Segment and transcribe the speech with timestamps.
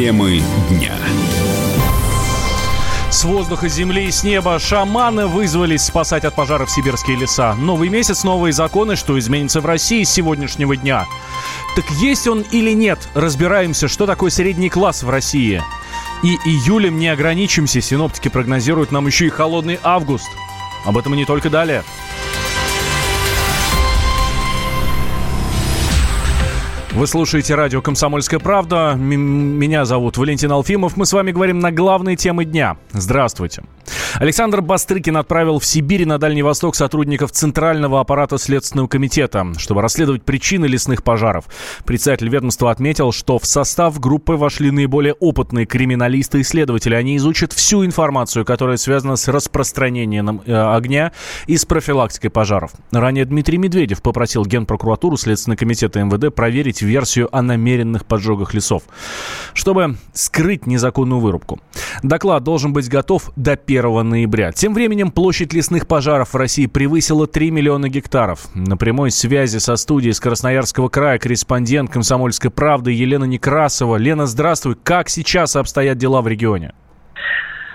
[0.00, 0.94] Темы дня.
[3.10, 7.54] С воздуха, земли и с неба шаманы вызвались спасать от пожаров сибирские леса.
[7.54, 11.06] Новый месяц, новые законы, что изменится в России с сегодняшнего дня.
[11.76, 12.98] Так есть он или нет?
[13.12, 15.62] Разбираемся, что такое средний класс в России.
[16.22, 20.30] И июлем не ограничимся, синоптики прогнозируют нам еще и холодный август.
[20.86, 21.84] Об этом и не только далее.
[27.00, 28.92] Вы слушаете радио «Комсомольская правда».
[28.94, 30.98] Меня зовут Валентин Алфимов.
[30.98, 32.76] Мы с вами говорим на главные темы дня.
[32.92, 33.62] Здравствуйте.
[34.18, 39.82] Александр Бастрыкин отправил в Сибирь и на Дальний Восток сотрудников Центрального аппарата Следственного комитета, чтобы
[39.82, 41.44] расследовать причины лесных пожаров.
[41.84, 46.94] Председатель ведомства отметил, что в состав группы вошли наиболее опытные криминалисты и следователи.
[46.94, 51.12] Они изучат всю информацию, которая связана с распространением э, огня
[51.46, 52.72] и с профилактикой пожаров.
[52.90, 58.82] Ранее Дмитрий Медведев попросил Генпрокуратуру Следственного комитета МВД проверить версию о намеренных поджогах лесов,
[59.54, 61.60] чтобы скрыть незаконную вырубку.
[62.02, 64.52] Доклад должен быть готов до 1 ноября.
[64.52, 68.48] Тем временем площадь лесных пожаров в России превысила 3 миллиона гектаров.
[68.54, 73.96] На прямой связи со студией из Красноярского края корреспондент «Комсомольской правды» Елена Некрасова.
[73.96, 74.76] Лена, здравствуй.
[74.82, 76.72] Как сейчас обстоят дела в регионе?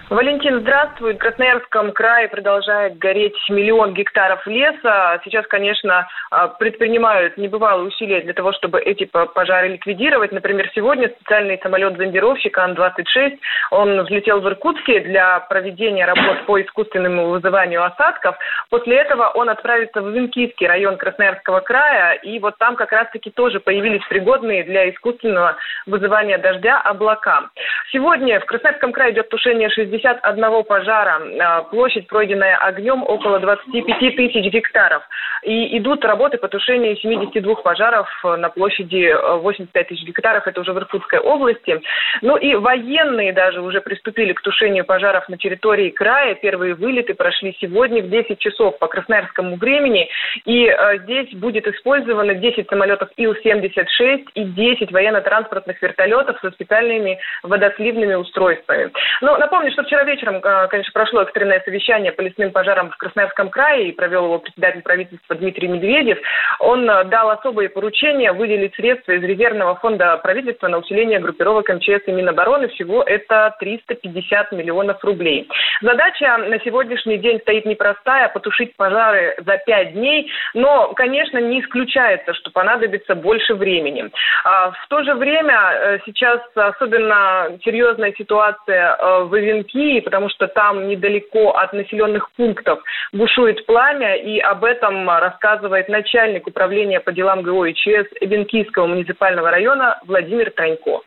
[0.09, 1.15] Валентин, здравствуй.
[1.15, 5.19] В Красноярском крае продолжает гореть миллион гектаров леса.
[5.23, 10.31] Сейчас, конечно, а, предпринимают небывалые усилия для того, чтобы эти пожары ликвидировать.
[10.31, 13.39] Например, сегодня специальный самолет-зондировщик Ан-26,
[13.71, 18.35] он взлетел в Иркутске для проведения работ по искусственному вызыванию осадков.
[18.69, 23.59] После этого он отправится в Венкийский район Красноярского края, и вот там как раз-таки тоже
[23.59, 25.55] появились пригодные для искусственного
[25.87, 27.49] вызывания дождя облака.
[27.91, 31.21] Сегодня в Красноярском крае идет тушение 60 61 пожара.
[31.39, 35.03] А, площадь, пройденная огнем, около 25 тысяч гектаров.
[35.43, 40.47] И идут работы по тушению 72 пожаров на площади 85 тысяч гектаров.
[40.47, 41.81] Это уже в Иркутской области.
[42.21, 46.35] Ну и военные даже уже приступили к тушению пожаров на территории края.
[46.35, 50.09] Первые вылеты прошли сегодня в 10 часов по красноярскому времени.
[50.45, 58.15] И э, здесь будет использовано 10 самолетов Ил-76 и 10 военно-транспортных вертолетов со специальными водосливными
[58.15, 58.91] устройствами.
[59.21, 63.49] Но напомню, что вчера вечером, э, конечно, прошло экстренное совещание по лесным пожарам в Красноярском
[63.49, 66.17] крае и провел его председатель правительства Дмитрий Медведев.
[66.59, 72.07] Он э, дал особые поручения выделить средства из резервного фонда правительства на усиление группировок МЧС
[72.07, 72.67] и Минобороны.
[72.69, 75.47] Всего это 350 миллионов рублей.
[75.81, 82.33] Задача на сегодняшний день стоит непростая– потушить пожары за пять дней, но, конечно, не исключается,
[82.33, 84.09] что понадобится больше времени.
[84.43, 90.47] А в то же время э, сейчас особенно серьезная ситуация в Ивенке Киеве, потому что
[90.47, 92.79] там недалеко от населенных пунктов
[93.11, 99.51] бушует пламя, и об этом рассказывает начальник управления по делам ГО и ЧС Венкийского муниципального
[99.51, 101.01] района Владимир Танько.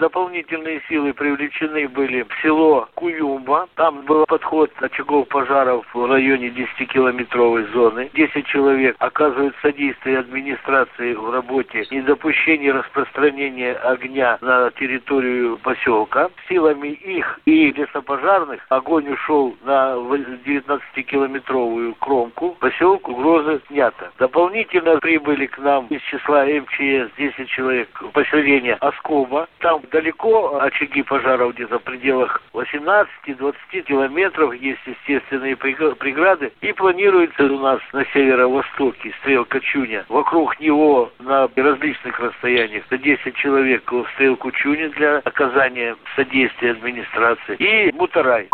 [0.00, 3.68] Дополнительные силы привлечены были в село Куюмба.
[3.74, 8.10] Там был подход очагов пожаров в районе 10-километровой зоны.
[8.14, 16.30] 10 человек оказывают содействие администрации в работе недопущения распространения огня на территорию поселка.
[16.48, 22.56] Силами их и лесопожарных огонь ушел на 19-километровую кромку.
[22.60, 24.10] Поселок угрозы снята.
[24.18, 29.48] Дополнительно прибыли к нам из числа МЧС 10 человек поселения Оскоба.
[29.62, 33.54] Там далеко очаги пожаров где-то в пределах 18-20
[33.86, 36.52] километров, есть естественные преграды.
[36.60, 40.04] И планируется у нас на северо-востоке стрелка Чуня.
[40.08, 47.54] Вокруг него на различных расстояниях до 10 человек в стрелку Чуня для оказания содействия администрации.
[47.60, 48.48] И Мутарай.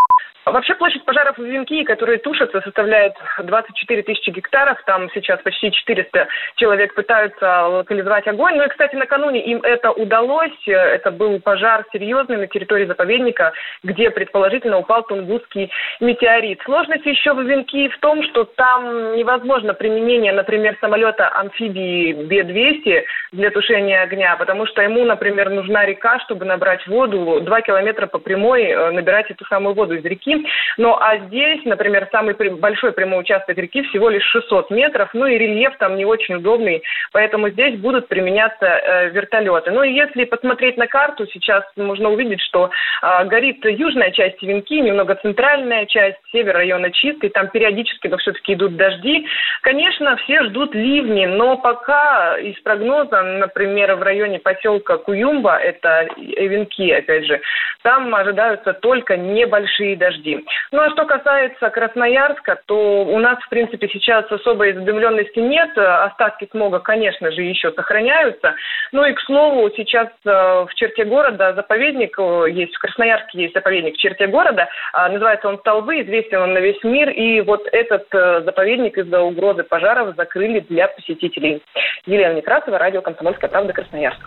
[0.50, 4.82] Вообще площадь пожаров в Венкии, которые тушатся, составляет 24 тысячи гектаров.
[4.84, 8.56] Там сейчас почти 400 человек пытаются локализовать огонь.
[8.56, 10.66] Ну и, кстати, накануне им это удалось.
[10.66, 15.70] Это был пожар серьезный на территории заповедника, где предположительно упал тунгусский
[16.00, 16.60] метеорит.
[16.64, 23.50] Сложность еще в Венкии в том, что там невозможно применение, например, самолета амфибии Б-200 для
[23.50, 27.40] тушения огня, потому что ему, например, нужна река, чтобы набрать воду.
[27.40, 30.37] Два километра по прямой э, набирать эту самую воду из реки.
[30.76, 35.38] Ну, а здесь, например, самый большой прямой участок реки всего лишь 600 метров, ну и
[35.38, 36.82] рельеф там не очень удобный,
[37.12, 39.70] поэтому здесь будут применяться э, вертолеты.
[39.70, 42.70] Ну и если посмотреть на карту, сейчас можно увидеть, что
[43.02, 48.54] э, горит южная часть Венки, немного центральная часть, север района чистый, там периодически, но все-таки
[48.54, 49.26] идут дожди.
[49.62, 56.90] Конечно, все ждут ливни, но пока из прогноза, например, в районе поселка Куюмба, это Венки,
[56.90, 57.40] опять же,
[57.82, 60.27] там ожидаются только небольшие дожди.
[60.28, 60.44] Впереди.
[60.72, 65.76] Ну а что касается Красноярска, то у нас, в принципе, сейчас особой задымленности нет.
[65.76, 68.54] Остатки смога, конечно же, еще сохраняются.
[68.92, 73.54] Ну и, к слову, сейчас э, в черте города заповедник э, есть, в Красноярске есть
[73.54, 74.68] заповедник в черте города.
[74.92, 77.10] А, называется он «Столбы», известен он на весь мир.
[77.10, 81.62] И вот этот э, заповедник из-за угрозы пожаров закрыли для посетителей.
[82.06, 84.20] Елена Некрасова, радио «Комсомольская правда», Красноярск.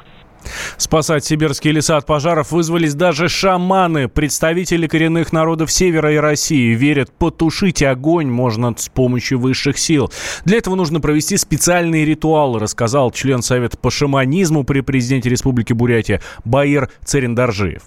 [0.82, 4.08] Спасать сибирские леса от пожаров вызвались даже шаманы.
[4.08, 10.12] Представители коренных народов Севера и России верят, потушить огонь можно с помощью высших сил.
[10.44, 16.20] Для этого нужно провести специальные ритуалы, рассказал член Совета по шаманизму при президенте Республики Бурятия
[16.46, 17.84] Баир Церендаржиев.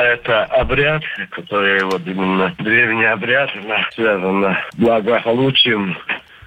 [0.00, 1.02] Это обряд,
[1.32, 3.50] который вот именно древний обряд,
[3.94, 5.94] связан с благополучием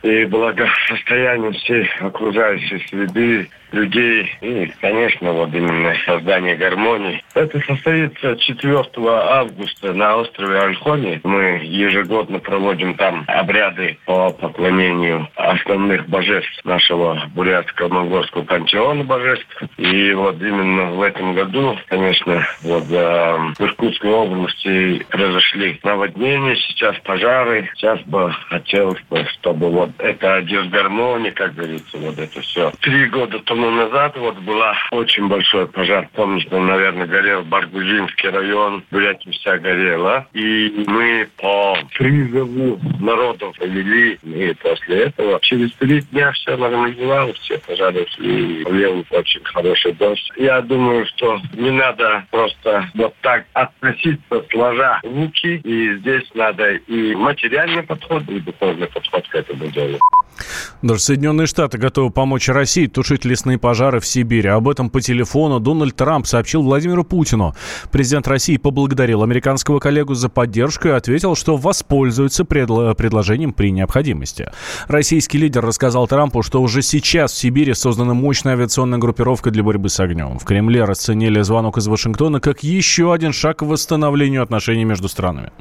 [0.03, 7.23] и благосостоянием всей окружающей среды, людей и, конечно, вот именно создание гармонии.
[7.33, 11.21] Это состоится 4 августа на острове Альхони.
[11.23, 19.63] Мы ежегодно проводим там обряды по поклонению основных божеств нашего бурятского монгольского пантеона божеств.
[19.77, 26.97] И вот именно в этом году, конечно, вот э, в Иркутской области произошли наводнения, сейчас
[27.03, 27.69] пожары.
[27.75, 32.71] Сейчас бы хотелось бы, чтобы вот это дисгармония, как говорится, вот это все.
[32.81, 36.07] Три года тому назад вот была очень большой пожар.
[36.13, 40.27] Помните, наверное, горел Баргузинский район, Бурятия вся горела.
[40.33, 44.17] И мы по призыву народов повели.
[44.23, 48.63] И после этого через три дня все нормализовалось, все пожары ушли.
[48.63, 50.31] Лил очень хороший дождь.
[50.37, 55.61] Я думаю, что не надо просто вот так относиться, сложа руки.
[55.63, 59.80] И здесь надо и материальный подход, и духовный подход к этому делу.
[59.81, 59.99] done
[60.81, 64.49] Даже Соединенные Штаты готовы помочь России тушить лесные пожары в Сибири.
[64.49, 67.53] Об этом по телефону Дональд Трамп сообщил Владимиру Путину.
[67.91, 74.49] Президент России поблагодарил американского коллегу за поддержку и ответил, что воспользуется предло- предложением при необходимости.
[74.87, 79.89] Российский лидер рассказал Трампу, что уже сейчас в Сибири создана мощная авиационная группировка для борьбы
[79.89, 80.39] с огнем.
[80.39, 85.51] В Кремле расценили звонок из Вашингтона как еще один шаг к восстановлению отношений между странами.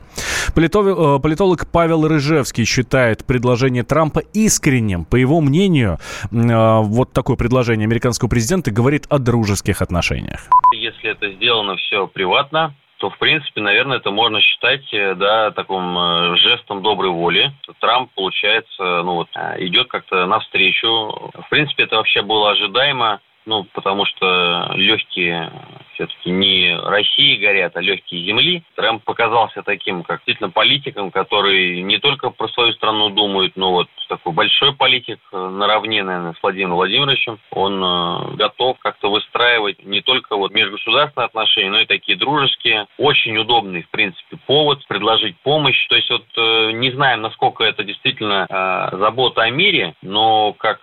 [0.48, 4.69] Э, политолог Павел Рыжевский считает предложение Трампа искренним.
[5.04, 5.98] По его мнению,
[6.30, 10.48] э, вот такое предложение американского президента говорит о дружеских отношениях.
[10.74, 16.36] Если это сделано все приватно, то, в принципе, наверное, это можно считать, э, да, таким
[16.36, 17.52] жестом доброй воли.
[17.80, 19.28] Трамп, получается, ну вот,
[19.58, 20.86] идет как-то навстречу.
[20.86, 25.50] В принципе, это вообще было ожидаемо, ну, потому что легкие
[25.94, 28.62] все-таки не России горят, а легкие земли.
[28.76, 33.88] Трамп показался таким, как действительно политиком, который не только про свою страну думает, но вот
[34.10, 37.38] такой большой политик э, наравне, наверное, с Владимиром Владимировичем.
[37.50, 42.86] Он э, готов как-то выстраивать не только вот межгосударственные отношения, но и такие дружеские.
[42.98, 45.86] Очень удобный, в принципе, повод предложить помощь.
[45.88, 48.48] То есть вот э, не знаем, насколько это действительно
[48.92, 50.80] забота о мире, но как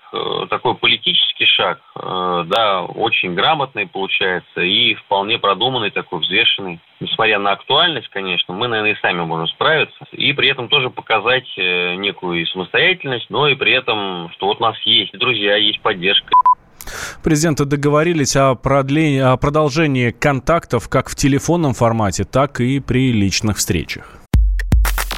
[0.50, 6.80] такой политический шаг, да, очень грамотный получается и вполне продуманный, такой взвешенный.
[7.00, 10.06] Несмотря на актуальность, конечно, мы, наверное, и сами можем справиться.
[10.12, 14.64] И при этом тоже показать э, некую самостоятельность, но и при этом, что вот у
[14.64, 16.30] нас есть друзья, есть поддержка.
[17.24, 23.58] Президенты договорились о, продлении, о продолжении контактов как в телефонном формате, так и при личных
[23.58, 24.18] встречах.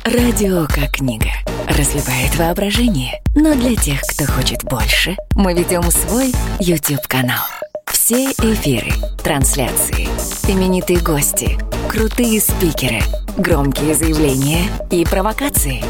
[0.05, 1.29] Радио как книга.
[1.67, 3.21] Разливает воображение.
[3.35, 7.45] Но для тех, кто хочет больше, мы ведем свой YouTube-канал.
[8.09, 8.91] Все эфиры,
[9.23, 10.07] трансляции,
[10.47, 13.01] именитые гости, крутые спикеры,
[13.37, 15.83] громкие заявления и провокации.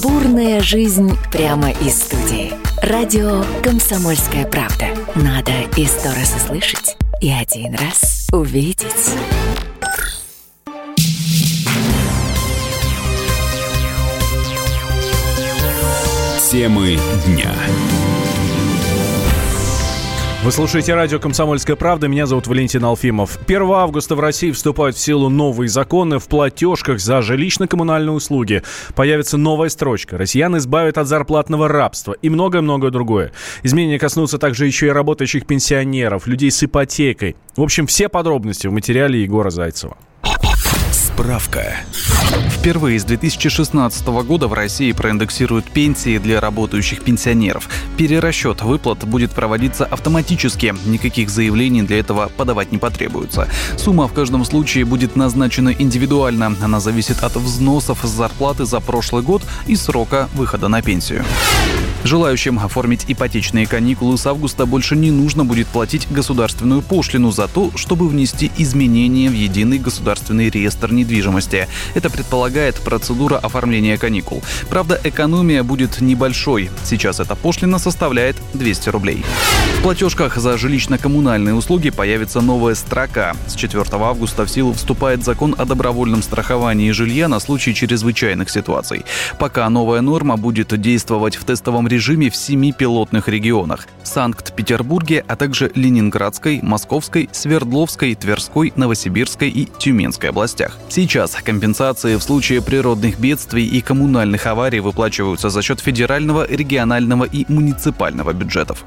[0.00, 2.52] Бурная жизнь прямо из студии.
[2.80, 4.86] Радио «Комсомольская правда».
[5.16, 9.16] Надо и сто раз услышать, и один раз увидеть.
[16.52, 17.52] Темы дня.
[20.44, 22.06] Вы слушаете радио «Комсомольская правда».
[22.06, 23.40] Меня зовут Валентин Алфимов.
[23.44, 26.20] 1 августа в России вступают в силу новые законы.
[26.20, 28.62] В платежках за жилищно-коммунальные услуги
[28.94, 30.16] появится новая строчка.
[30.16, 33.32] Россиян избавят от зарплатного рабства и многое-многое другое.
[33.64, 37.34] Изменения коснутся также еще и работающих пенсионеров, людей с ипотекой.
[37.56, 39.98] В общем, все подробности в материале Егора Зайцева.
[40.92, 41.78] Справка.
[42.58, 47.68] Впервые с 2016 года в России проиндексируют пенсии для работающих пенсионеров.
[47.96, 50.74] Перерасчет выплат будет проводиться автоматически.
[50.84, 53.48] Никаких заявлений для этого подавать не потребуется.
[53.76, 56.56] Сумма в каждом случае будет назначена индивидуально.
[56.60, 61.24] Она зависит от взносов с зарплаты за прошлый год и срока выхода на пенсию.
[62.04, 67.70] Желающим оформить ипотечные каникулы с августа больше не нужно будет платить государственную пошлину за то,
[67.76, 71.68] чтобы внести изменения в единый государственный реестр недвижимости.
[71.94, 74.42] Это предполагает предполагает процедура оформления каникул.
[74.70, 76.70] Правда, экономия будет небольшой.
[76.82, 79.22] Сейчас эта пошлина составляет 200 рублей.
[79.78, 83.34] В платежках за жилищно-коммунальные услуги появится новая строка.
[83.46, 89.04] С 4 августа в силу вступает закон о добровольном страховании жилья на случай чрезвычайных ситуаций.
[89.38, 95.70] Пока новая норма будет действовать в тестовом режиме в семи пилотных регионах– Санкт-Петербурге, а также
[95.74, 100.78] Ленинградской, Московской, Свердловской, Тверской, Новосибирской и Тюменской областях.
[100.88, 107.44] Сейчас компенсации в случае природных бедствий и коммунальных аварий выплачиваются за счет федерального, регионального и
[107.48, 108.84] муниципального бюджетов.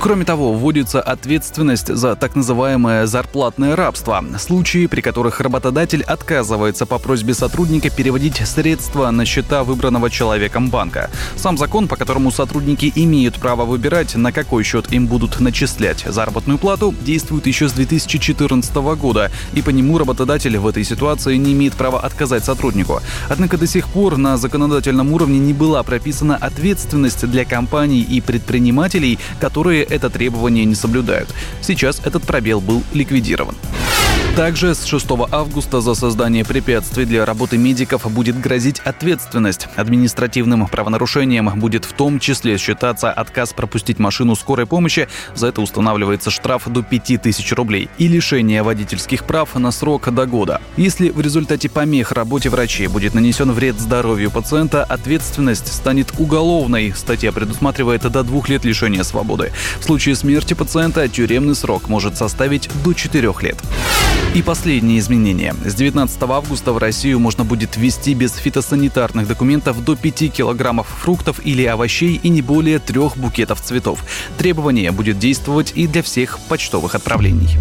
[0.00, 4.24] Кроме того, вводится ответственность за так называемое зарплатное рабство.
[4.38, 11.10] Случаи, при которых работодатель отказывается по просьбе сотрудника переводить средства на счета выбранного человеком банка.
[11.34, 16.58] Сам закон, по которому сотрудники имеют право выбирать, на какой счет им будут начислять заработную
[16.58, 21.74] плату, действует еще с 2014 года, и по нему работодатель в этой ситуации не имеет
[21.74, 23.00] права отказать сотруднику.
[23.28, 29.18] Однако до сих пор на законодательном уровне не была прописана ответственность для компаний и предпринимателей,
[29.40, 31.28] которые это требование не соблюдают.
[31.60, 33.54] Сейчас этот пробел был ликвидирован.
[34.38, 39.66] Также с 6 августа за создание препятствий для работы медиков будет грозить ответственность.
[39.74, 46.30] Административным правонарушением будет в том числе считаться отказ пропустить машину скорой помощи, за это устанавливается
[46.30, 50.60] штраф до 5000 рублей, и лишение водительских прав на срок до года.
[50.76, 56.94] Если в результате помех работе врачей будет нанесен вред здоровью пациента, ответственность станет уголовной.
[56.96, 59.50] Статья предусматривает до двух лет лишения свободы.
[59.80, 63.56] В случае смерти пациента тюремный срок может составить до 4 лет.
[64.34, 65.54] И последнее изменение.
[65.64, 71.40] С 19 августа в Россию можно будет ввести без фитосанитарных документов до 5 килограммов фруктов
[71.44, 74.04] или овощей и не более трех букетов цветов.
[74.36, 77.56] Требование будет действовать и для всех почтовых отправлений.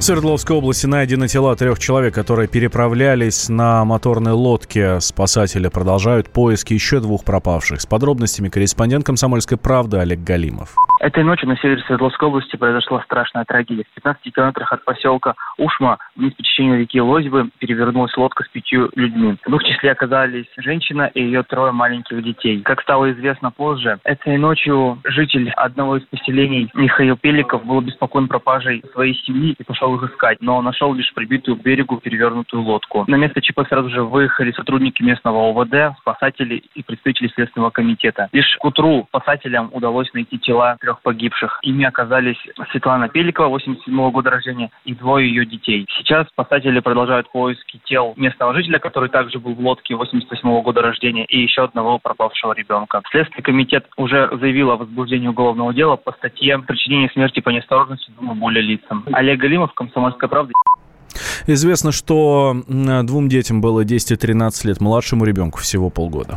[0.00, 4.98] В Свердловской области найдены тела трех человек, которые переправлялись на моторной лодке.
[5.00, 7.82] Спасатели продолжают поиски еще двух пропавших.
[7.82, 10.74] С подробностями корреспондент «Комсомольской правды» Олег Галимов.
[11.00, 13.84] Этой ночью на севере Свердловской области произошла страшная трагедия.
[13.84, 18.90] В 15 километрах от поселка Ушма, вниз по течению реки Лозьвы, перевернулась лодка с пятью
[18.94, 19.36] людьми.
[19.46, 22.60] В их числе оказались женщина и ее трое маленьких детей.
[22.60, 28.84] Как стало известно позже, этой ночью житель одного из поселений Михаил Пеликов был обеспокоен пропажей
[28.92, 33.06] своей семьи и пошел их искать, но нашел лишь прибитую к берегу перевернутую лодку.
[33.08, 38.28] На место ЧП сразу же выехали сотрудники местного ОВД, спасатели и представители Следственного комитета.
[38.32, 41.60] Лишь к утру спасателям удалось найти тела трех погибших.
[41.62, 42.38] Ими оказались
[42.72, 45.86] Светлана Пеликова, 87 года рождения, и двое ее детей.
[45.98, 51.24] Сейчас спасатели продолжают поиски тел местного жителя, который также был в лодке 88 года рождения,
[51.26, 53.02] и еще одного пропавшего ребенка.
[53.10, 58.38] Следственный комитет уже заявил о возбуждении уголовного дела по статье «Причинение смерти по неосторожности двум
[58.38, 59.04] более лицам».
[59.12, 60.52] Олег Галимов, «Комсомольская правда».
[61.46, 66.36] Известно, что двум детям было 10 и 13 лет, младшему ребенку всего полгода.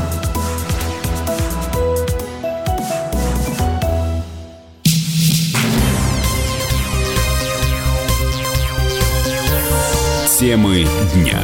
[10.41, 11.37] Темы дня.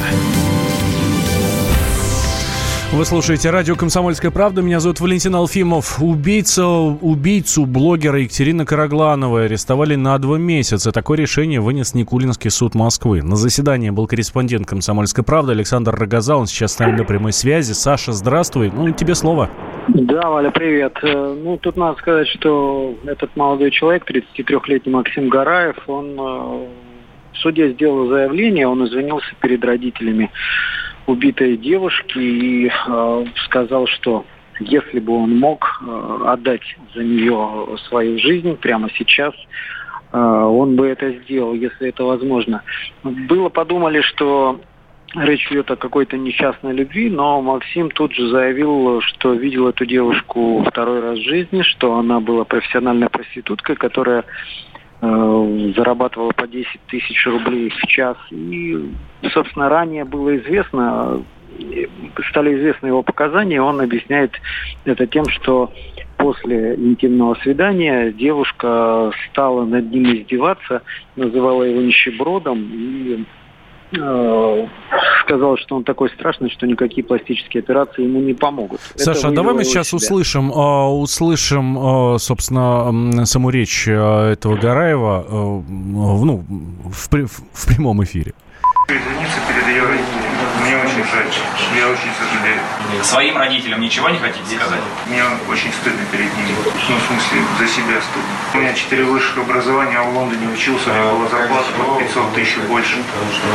[2.92, 4.64] Вы слушаете радио «Комсомольская правда».
[4.64, 6.02] Меня зовут Валентин Алфимов.
[6.02, 10.92] Убийца, убийцу блогера Екатерины Караглановой арестовали на два месяца.
[10.92, 13.22] Такое решение вынес Никулинский суд Москвы.
[13.22, 16.36] На заседании был корреспондент «Комсомольской правды» Александр Рогоза.
[16.36, 17.74] Он сейчас с нами на прямой связи.
[17.74, 18.72] Саша, здравствуй.
[18.76, 19.48] Ну, тебе слово.
[19.90, 20.98] Да, Валя, привет.
[21.04, 26.20] Э, ну, тут надо сказать, что этот молодой человек, 33-летний Максим Гараев, он
[27.42, 30.32] Судья сделал заявление, он извинился перед родителями
[31.06, 34.26] убитой девушки и э, сказал, что
[34.60, 39.34] если бы он мог э, отдать за нее свою жизнь прямо сейчас,
[40.12, 42.64] э, он бы это сделал, если это возможно.
[43.04, 44.60] Было подумали, что
[45.16, 50.64] речь идет о какой-то несчастной любви, но Максим тут же заявил, что видел эту девушку
[50.68, 54.26] второй раз в жизни, что она была профессиональной проституткой, которая
[55.00, 58.18] зарабатывала по 10 тысяч рублей в час.
[58.32, 58.78] И,
[59.32, 61.22] собственно, ранее было известно,
[62.30, 64.32] стали известны его показания, он объясняет
[64.86, 65.72] это тем, что
[66.18, 70.82] после интимного свидания девушка стала над ним издеваться,
[71.16, 73.24] называла его нищебродом и э,
[73.90, 78.82] сказал, что он такой страшный, что никакие пластические операции ему не помогут.
[78.96, 79.98] Саша, давай мы сейчас себя.
[79.98, 86.44] услышим, э, услышим, э, собственно, саму речь этого Гараева ну,
[86.84, 88.34] в, в прямом эфире.
[88.88, 90.28] Извиниться перед ее родителями.
[90.64, 91.28] Мне очень жаль.
[91.78, 92.77] Я очень сожалею.
[93.04, 94.82] Своим родителям ничего не хотите сказать?
[95.08, 96.56] Мне очень стыдно перед ними.
[96.90, 98.30] Ну, в смысле, за себя стыдно.
[98.54, 102.34] У меня четыре высших образования, а в Лондоне учился, у меня была зарплата под 500
[102.34, 102.98] тысяч больше.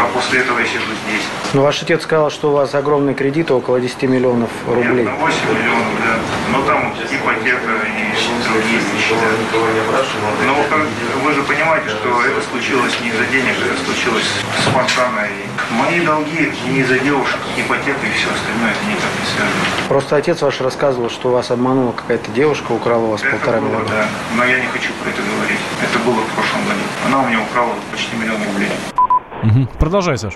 [0.01, 1.23] А после этого я сижу здесь.
[1.55, 5.05] Ну, ваш отец сказал, что у вас огромные кредиты, около 10 миллионов рублей.
[5.05, 6.19] Нет, 8 ну, миллионов, да.
[6.53, 9.31] Но там ипотека и другие вещи, да.
[10.47, 10.55] Но
[11.23, 14.29] вы же понимаете, что это случилось не из-за денег, это случилось
[14.61, 15.27] спонтанно.
[15.27, 19.22] И мои долги не из-за девушек, ипотека и все остальное, это не связано.
[19.89, 23.69] Просто отец ваш рассказывал, что вас обманула какая-то девушка, украла у вас это полтора было,
[23.69, 23.89] миллиона.
[23.89, 24.07] да.
[24.37, 25.61] Но я не хочу про это говорить.
[25.83, 26.81] Это было в прошлом году.
[27.07, 28.71] Она у меня украла почти миллион рублей.
[29.43, 29.79] Угу.
[29.79, 30.35] Продолжай, Саш.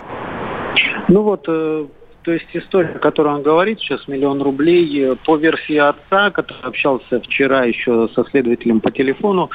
[1.08, 1.86] Ну вот, э,
[2.26, 6.60] то есть история, о которой он говорит, сейчас миллион рублей, э, по версии отца, который
[6.62, 9.48] общался вчера еще со следователем по телефону,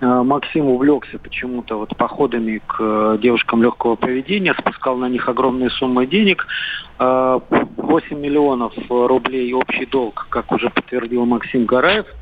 [0.00, 5.70] э, Максим увлекся почему-то вот походами к э, девушкам легкого поведения, спускал на них огромные
[5.70, 6.48] суммы денег.
[6.98, 12.06] 8 миллионов рублей общий долг, как уже подтвердил Максим Гараев–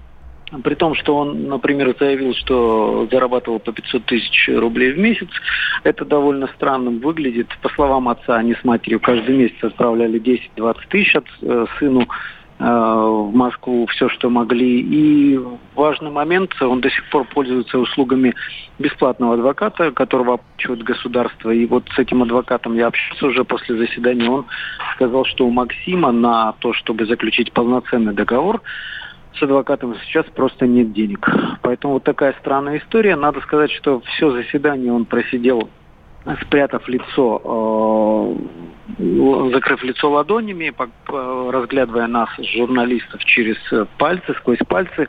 [0.63, 5.29] при том, что он, например, заявил, что зарабатывал по 500 тысяч рублей в месяц,
[5.83, 7.49] это довольно странным выглядит.
[7.63, 12.65] По словам отца, они с матерью каждый месяц отправляли 10-20 тысяч от, э, сыну э,
[12.65, 14.81] в Москву все, что могли.
[14.81, 15.41] И
[15.75, 18.35] важный момент, он до сих пор пользуется услугами
[18.79, 21.51] бесплатного адвоката, которого оплачивает государство.
[21.51, 24.29] И вот с этим адвокатом я общался уже после заседания.
[24.29, 24.47] Он
[24.95, 28.63] сказал, что у Максима на то, чтобы заключить полноценный договор,
[29.39, 31.29] с адвокатом сейчас просто нет денег.
[31.63, 33.17] Поэтому вот такая странная история.
[33.17, 35.69] Надо сказать, что все заседание он просидел,
[36.43, 38.74] спрятав лицо, э,
[39.53, 40.73] закрыв лицо ладонями,
[41.51, 43.57] разглядывая нас, журналистов, через
[43.99, 45.09] пальцы, сквозь пальцы.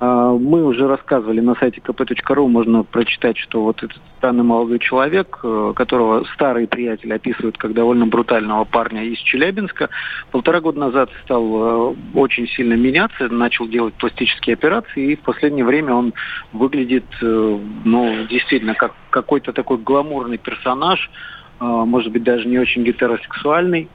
[0.00, 5.40] А, мы уже рассказывали на сайте kp.ru, можно прочитать, что вот этот странный молодой человек,
[5.42, 9.88] э, которого старые приятели описывают как довольно брутального парня из Челябинска,
[10.30, 15.64] полтора года назад стал э, очень сильно меняться, начал делать пластические операции, и в последнее
[15.64, 16.14] время он
[16.52, 21.10] выглядит, э, ну, действительно, как какой-то такой гламурный персонаж,
[21.60, 23.88] может быть, даже не очень гетеросексуальный,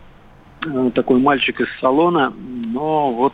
[0.94, 3.34] такой мальчик из салона, но вот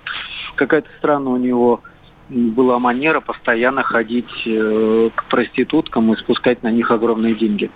[0.55, 1.81] какая-то странная у него
[2.29, 7.71] была манера постоянно ходить э, к проституткам и спускать на них огромные деньги.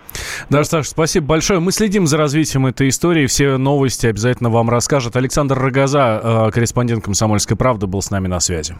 [0.49, 1.59] Да, Саша, спасибо большое.
[1.59, 3.25] Мы следим за развитием этой истории.
[3.25, 5.15] Все новости обязательно вам расскажет.
[5.15, 8.75] Александр Рогоза, э, корреспондент «Комсомольской правды», был с нами на связи.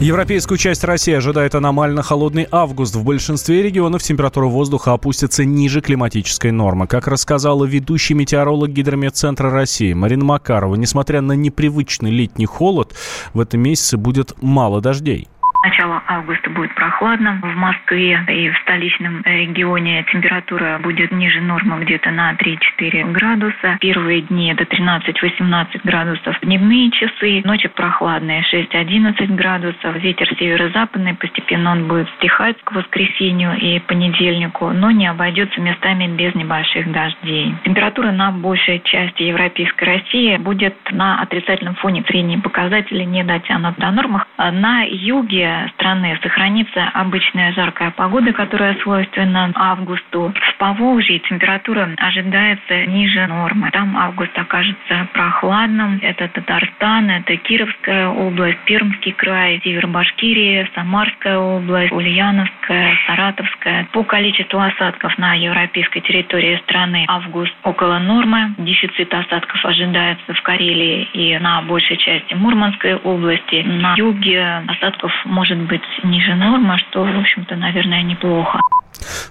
[0.00, 2.94] Европейскую часть России ожидает аномально холодный август.
[2.94, 6.86] В большинстве регионов температура воздуха опустится ниже климатической нормы.
[6.86, 12.94] Как рассказала ведущий метеоролог Гидрометцентра России Марина Макарова, несмотря на непривычный летний холод,
[13.32, 15.28] в этом месяце будет мало дождей
[15.66, 17.40] начала августа будет прохладно.
[17.42, 23.76] В Москве и в столичном регионе температура будет ниже нормы где-то на 3-4 градуса.
[23.80, 26.38] Первые дни это 13-18 градусов.
[26.42, 29.96] Дневные часы, ночи прохладные 6-11 градусов.
[29.96, 36.34] Ветер северо-западный, постепенно он будет стихать к воскресенью и понедельнику, но не обойдется местами без
[36.36, 37.54] небольших дождей.
[37.64, 42.04] Температура на большей части Европейской России будет на отрицательном фоне.
[42.06, 44.22] Средние показатели не дотянут до нормы.
[44.38, 50.32] На юге страны сохранится обычная жаркая погода, которая свойственна августу.
[50.34, 53.70] В Поволжье температура ожидается ниже нормы.
[53.72, 55.98] Там август окажется прохладным.
[56.02, 63.88] Это Татарстан, это Кировская область, Пермский край, Северо-Башкирия, Самарская область, Ульяновская, Саратовская.
[63.92, 68.54] По количеству осадков на европейской территории страны август около нормы.
[68.58, 73.62] Дефицит осадков ожидается в Карелии и на большей части Мурманской области.
[73.62, 78.60] На юге осадков может может быть ниже нормы, что, в общем-то, наверное, неплохо.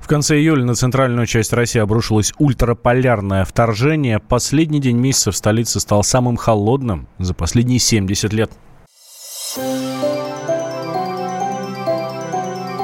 [0.01, 4.19] В конце июля на центральную часть России обрушилось ультраполярное вторжение.
[4.19, 8.51] Последний день месяца в столице стал самым холодным за последние 70 лет.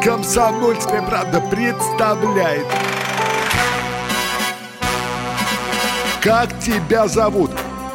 [0.03, 2.65] Комсомольская правда представляет.
[6.21, 7.51] Как тебя зовут?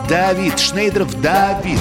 [0.08, 1.80] Давид, Шнейдеров Давид.